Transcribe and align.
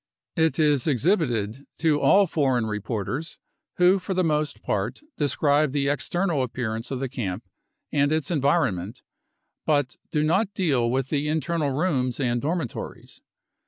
It 0.35 0.57
is 0.57 0.87
exhibited 0.87 1.67
to 1.77 2.01
all 2.01 2.25
foreign 2.25 2.65
reporters, 2.65 3.37
who 3.77 3.99
for 3.99 4.15
the 4.15 4.23
most 4.23 4.63
part 4.63 5.01
describe 5.15 5.73
the 5.73 5.89
external 5.89 6.41
appearance 6.41 6.89
of 6.89 6.99
the 6.99 7.07
camp 7.07 7.47
and 7.91 8.11
its 8.11 8.31
environment 8.31 9.03
but 9.63 9.97
do 10.09 10.23
not 10.23 10.55
deal 10.55 10.89
with 10.89 11.09
the 11.09 11.27
internal 11.27 11.69
rooms 11.69 12.19
and 12.19 12.41
dormitories. 12.41 13.21